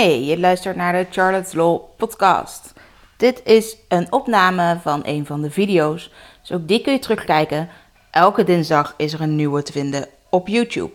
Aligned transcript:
Hey, 0.00 0.24
je 0.24 0.38
luistert 0.38 0.76
naar 0.76 0.92
de 0.92 1.06
Charlotte's 1.10 1.52
Law 1.52 1.80
podcast. 1.96 2.72
Dit 3.16 3.42
is 3.44 3.76
een 3.88 4.12
opname 4.12 4.78
van 4.82 5.00
een 5.04 5.26
van 5.26 5.42
de 5.42 5.50
video's, 5.50 6.10
dus 6.40 6.52
ook 6.52 6.68
die 6.68 6.80
kun 6.80 6.92
je 6.92 6.98
terugkijken. 6.98 7.68
Elke 8.10 8.44
dinsdag 8.44 8.94
is 8.96 9.12
er 9.12 9.20
een 9.20 9.36
nieuwe 9.36 9.62
te 9.62 9.72
vinden 9.72 10.08
op 10.30 10.48
YouTube. 10.48 10.90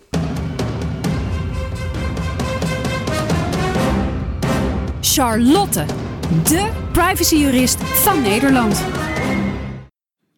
Charlotte, 5.01 5.85
de 6.43 6.71
privacyjurist 6.91 7.83
van 7.83 8.21
Nederland. 8.21 8.85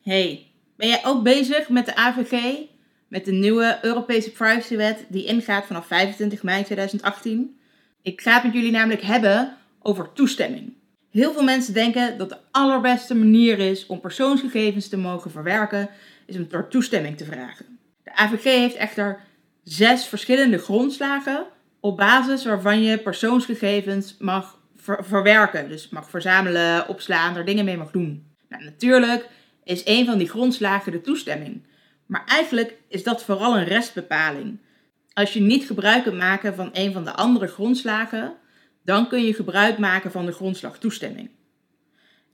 Hey, 0.02 0.52
ben 0.76 0.88
jij 0.88 1.02
ook 1.06 1.24
bezig 1.24 1.70
met 1.70 1.86
de 1.86 1.96
AVG? 1.96 2.42
Met 3.08 3.26
de 3.26 3.32
nieuwe 3.32 3.80
Europese 3.82 4.32
privacywet 4.32 5.06
die 5.10 5.26
ingaat 5.26 5.66
vanaf 5.66 5.86
25 5.88 6.44
mei 6.44 6.64
2018? 6.64 7.56
Ik 8.02 8.22
ga 8.22 8.34
het 8.34 8.44
met 8.44 8.54
jullie 8.54 8.72
namelijk 8.72 9.02
hebben 9.02 9.58
over 9.82 10.14
toestemming. 10.14 10.74
Heel 11.10 11.34
veel 11.34 11.44
mensen 11.44 11.74
denken 11.74 12.18
dat 12.18 12.30
de 12.30 12.38
allerbeste 12.52 13.16
manier 13.16 13.60
is 13.60 13.86
om 13.86 14.00
persoonsgegevens 14.00 14.90
te 14.90 14.98
mogen 14.98 15.32
verwerken, 15.32 15.90
is 16.26 16.36
om 16.36 16.48
door 16.50 16.68
toestemming 16.68 17.18
te 17.18 17.26
vragen. 17.26 17.80
De 18.04 18.16
AVG 18.16 18.44
heeft 18.44 18.76
echter 18.76 19.20
zes 19.64 20.06
verschillende 20.06 20.58
grondslagen 20.58 21.46
op 21.80 21.98
basis 21.98 22.46
waarvan 22.46 22.82
je 22.84 22.98
persoonsgegevens 22.98 24.16
mag 24.20 24.60
verwerken. 24.78 25.70
Dus 25.70 25.90
mag 25.90 26.10
verzamelen, 26.10 26.88
opslaan, 26.88 27.36
er 27.36 27.46
dingen 27.46 27.66
mee 27.66 27.78
mag 27.78 27.92
doen. 27.92 28.36
Nou, 28.50 28.64
natuurlijk 28.64 29.30
is 29.64 29.82
een 29.86 30.06
van 30.06 30.18
die 30.18 30.30
grondslagen 30.30 30.92
de 30.92 31.02
toestemming. 31.02 31.64
Maar 32.06 32.24
eigenlijk 32.26 32.76
is 32.88 33.04
dat 33.04 33.24
vooral 33.24 33.58
een 33.58 33.66
restbepaling. 33.66 34.60
Als 35.18 35.34
je 35.34 35.40
niet 35.40 35.66
gebruik 35.66 36.04
kunt 36.04 36.18
maken 36.18 36.56
van 36.56 36.70
een 36.74 36.94
van 36.94 37.04
de 37.04 37.12
andere 37.12 37.48
grondslagen, 37.48 38.36
dan 38.84 39.08
kun 39.08 39.24
je 39.24 39.34
gebruik 39.34 39.78
maken 39.78 40.12
van 40.12 40.26
de 40.26 40.32
grondslag 40.32 40.80
toestemming. 40.80 41.30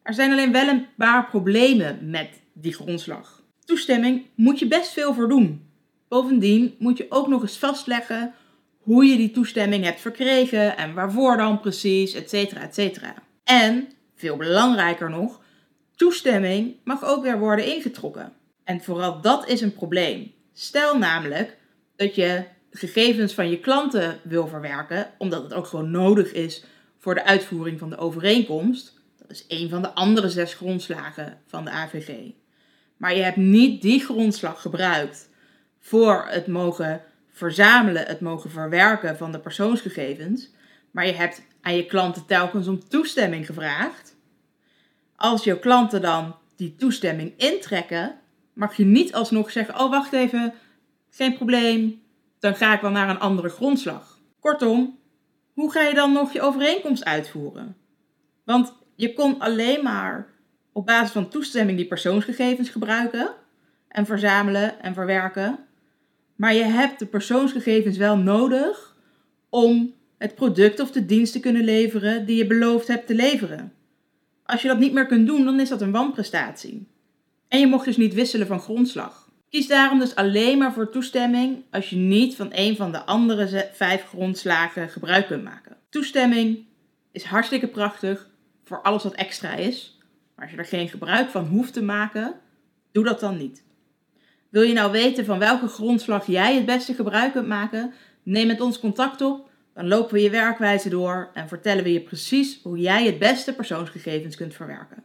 Er 0.01 0.13
zijn 0.13 0.31
alleen 0.31 0.51
wel 0.51 0.67
een 0.67 0.85
paar 0.97 1.25
problemen 1.25 2.09
met 2.09 2.29
die 2.53 2.73
grondslag. 2.73 3.43
Toestemming 3.65 4.25
moet 4.35 4.59
je 4.59 4.67
best 4.67 4.91
veel 4.91 5.13
voor 5.13 5.27
doen. 5.29 5.69
Bovendien 6.07 6.75
moet 6.79 6.97
je 6.97 7.05
ook 7.09 7.27
nog 7.27 7.41
eens 7.41 7.57
vastleggen 7.57 8.33
hoe 8.77 9.05
je 9.05 9.17
die 9.17 9.31
toestemming 9.31 9.83
hebt 9.83 10.01
verkregen 10.01 10.77
en 10.77 10.93
waarvoor 10.93 11.37
dan 11.37 11.59
precies, 11.59 12.13
et 12.13 12.29
cetera, 12.29 12.61
et 12.61 12.73
cetera. 12.73 13.13
En, 13.43 13.87
veel 14.15 14.37
belangrijker 14.37 15.09
nog, 15.09 15.41
toestemming 15.95 16.75
mag 16.83 17.03
ook 17.03 17.23
weer 17.23 17.39
worden 17.39 17.75
ingetrokken. 17.75 18.33
En 18.63 18.81
vooral 18.81 19.21
dat 19.21 19.47
is 19.47 19.61
een 19.61 19.73
probleem. 19.73 20.33
Stel 20.53 20.97
namelijk 20.97 21.57
dat 21.95 22.15
je 22.15 22.51
gegevens 22.73 23.33
van 23.33 23.49
je 23.49 23.59
klanten 23.59 24.19
wil 24.23 24.47
verwerken, 24.47 25.09
omdat 25.17 25.43
het 25.43 25.53
ook 25.53 25.67
gewoon 25.67 25.91
nodig 25.91 26.31
is 26.31 26.63
voor 26.99 27.15
de 27.15 27.25
uitvoering 27.25 27.79
van 27.79 27.89
de 27.89 27.97
overeenkomst. 27.97 28.93
Dat 29.17 29.31
is 29.31 29.45
een 29.47 29.69
van 29.69 29.81
de 29.81 29.93
andere 29.93 30.29
zes 30.29 30.53
grondslagen 30.53 31.41
van 31.47 31.65
de 31.65 31.71
AVG. 31.71 32.31
Maar 32.97 33.15
je 33.15 33.21
hebt 33.21 33.37
niet 33.37 33.81
die 33.81 33.99
grondslag 34.03 34.61
gebruikt 34.61 35.29
voor 35.79 36.25
het 36.29 36.47
mogen 36.47 37.01
verzamelen, 37.29 38.05
het 38.05 38.19
mogen 38.19 38.49
verwerken 38.49 39.17
van 39.17 39.31
de 39.31 39.39
persoonsgegevens, 39.39 40.51
maar 40.91 41.05
je 41.05 41.13
hebt 41.13 41.41
aan 41.61 41.75
je 41.75 41.85
klanten 41.85 42.25
telkens 42.25 42.67
om 42.67 42.87
toestemming 42.89 43.45
gevraagd. 43.45 44.15
Als 45.15 45.43
jouw 45.43 45.59
klanten 45.59 46.01
dan 46.01 46.35
die 46.55 46.75
toestemming 46.75 47.33
intrekken, 47.37 48.19
mag 48.53 48.77
je 48.77 48.85
niet 48.85 49.13
alsnog 49.13 49.51
zeggen: 49.51 49.79
Oh, 49.79 49.89
wacht 49.89 50.13
even, 50.13 50.53
geen 51.09 51.35
probleem, 51.35 52.02
dan 52.43 52.55
ga 52.55 52.73
ik 52.73 52.81
wel 52.81 52.91
naar 52.91 53.09
een 53.09 53.19
andere 53.19 53.49
grondslag. 53.49 54.19
Kortom, 54.39 54.99
hoe 55.53 55.71
ga 55.71 55.81
je 55.81 55.93
dan 55.93 56.11
nog 56.11 56.33
je 56.33 56.41
overeenkomst 56.41 57.05
uitvoeren? 57.05 57.75
Want 58.43 58.73
je 58.95 59.13
kon 59.13 59.39
alleen 59.39 59.83
maar 59.83 60.27
op 60.71 60.85
basis 60.85 61.11
van 61.11 61.29
toestemming 61.29 61.77
die 61.77 61.87
persoonsgegevens 61.87 62.69
gebruiken 62.69 63.33
en 63.87 64.05
verzamelen 64.05 64.81
en 64.81 64.93
verwerken. 64.93 65.59
Maar 66.35 66.53
je 66.53 66.63
hebt 66.63 66.99
de 66.99 67.05
persoonsgegevens 67.05 67.97
wel 67.97 68.17
nodig 68.17 68.95
om 69.49 69.93
het 70.17 70.35
product 70.35 70.79
of 70.79 70.91
de 70.91 71.05
dienst 71.05 71.33
te 71.33 71.39
kunnen 71.39 71.63
leveren 71.63 72.25
die 72.25 72.37
je 72.37 72.47
beloofd 72.47 72.87
hebt 72.87 73.07
te 73.07 73.15
leveren. 73.15 73.73
Als 74.43 74.61
je 74.61 74.67
dat 74.67 74.79
niet 74.79 74.93
meer 74.93 75.05
kunt 75.05 75.27
doen, 75.27 75.45
dan 75.45 75.59
is 75.59 75.69
dat 75.69 75.81
een 75.81 75.91
wanprestatie. 75.91 76.87
En 77.47 77.59
je 77.59 77.67
mocht 77.67 77.85
dus 77.85 77.97
niet 77.97 78.13
wisselen 78.13 78.47
van 78.47 78.59
grondslag. 78.59 79.22
Kies 79.53 79.67
daarom 79.67 79.99
dus 79.99 80.15
alleen 80.15 80.57
maar 80.57 80.73
voor 80.73 80.89
toestemming 80.89 81.63
als 81.71 81.89
je 81.89 81.95
niet 81.95 82.35
van 82.35 82.49
een 82.51 82.75
van 82.75 82.91
de 82.91 83.03
andere 83.03 83.69
vijf 83.73 84.05
grondslagen 84.05 84.89
gebruik 84.89 85.27
kunt 85.27 85.43
maken. 85.43 85.77
Toestemming 85.89 86.65
is 87.11 87.23
hartstikke 87.23 87.67
prachtig 87.67 88.29
voor 88.63 88.81
alles 88.81 89.03
wat 89.03 89.13
extra 89.13 89.53
is, 89.53 89.97
maar 90.35 90.45
als 90.45 90.53
je 90.53 90.59
er 90.59 90.65
geen 90.65 90.89
gebruik 90.89 91.29
van 91.29 91.45
hoeft 91.45 91.73
te 91.73 91.83
maken, 91.83 92.33
doe 92.91 93.03
dat 93.03 93.19
dan 93.19 93.37
niet. 93.37 93.63
Wil 94.49 94.61
je 94.61 94.73
nou 94.73 94.91
weten 94.91 95.25
van 95.25 95.39
welke 95.39 95.67
grondslag 95.67 96.27
jij 96.27 96.55
het 96.55 96.65
beste 96.65 96.93
gebruik 96.93 97.31
kunt 97.31 97.47
maken? 97.47 97.93
Neem 98.23 98.47
met 98.47 98.61
ons 98.61 98.79
contact 98.79 99.21
op, 99.21 99.49
dan 99.73 99.87
lopen 99.87 100.13
we 100.13 100.21
je 100.21 100.29
werkwijze 100.29 100.89
door 100.89 101.29
en 101.33 101.47
vertellen 101.47 101.83
we 101.83 101.93
je 101.93 102.01
precies 102.01 102.59
hoe 102.63 102.77
jij 102.77 103.05
het 103.05 103.19
beste 103.19 103.53
persoonsgegevens 103.53 104.35
kunt 104.35 104.53
verwerken. 104.53 105.03